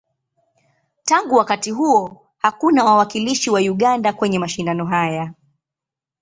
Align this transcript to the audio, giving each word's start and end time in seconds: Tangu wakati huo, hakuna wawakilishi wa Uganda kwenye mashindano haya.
Tangu 1.03 1.35
wakati 1.35 1.71
huo, 1.71 2.21
hakuna 2.37 2.83
wawakilishi 2.83 3.49
wa 3.49 3.59
Uganda 3.59 4.13
kwenye 4.13 4.39
mashindano 4.39 4.85
haya. 4.85 5.33